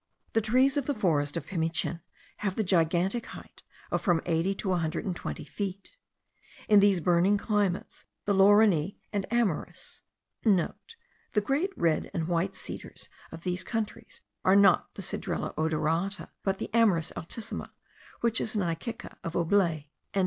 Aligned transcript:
The 0.33 0.41
trees 0.41 0.77
of 0.77 0.87
the 0.87 0.95
forest 0.95 1.37
of 1.37 1.45
Pimichin 1.45 2.01
have 2.37 2.55
the 2.55 2.63
gigantic 2.63 3.27
height 3.27 3.61
of 3.91 4.01
from 4.01 4.19
eighty 4.25 4.55
to 4.55 4.71
a 4.73 4.77
hundred 4.77 5.05
and 5.05 5.15
twenty 5.15 5.43
feet. 5.43 5.95
In 6.67 6.79
these 6.79 6.99
burning 6.99 7.37
climates 7.37 8.05
the 8.25 8.33
laurineae 8.33 8.95
and 9.13 9.27
amyris* 9.29 10.01
(* 10.23 10.41
The 10.43 10.61
great 11.39 11.77
white 11.77 12.09
and 12.15 12.27
red 12.27 12.55
cedars 12.55 13.09
of 13.31 13.43
these 13.43 13.63
countries 13.63 14.21
are 14.43 14.55
not 14.55 14.91
the 14.95 15.03
Cedrela 15.03 15.53
odorata, 15.53 16.29
but 16.41 16.57
the 16.57 16.71
Amyris 16.73 17.11
altissima, 17.15 17.69
which 18.21 18.41
is 18.41 18.55
an 18.55 18.63
icica 18.63 19.17
of 19.23 19.33
Aublet.) 19.35 19.85